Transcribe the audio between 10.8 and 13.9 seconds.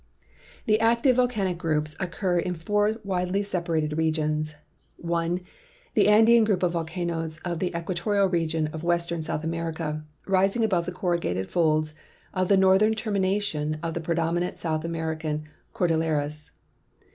the corrugated folds of the northern termination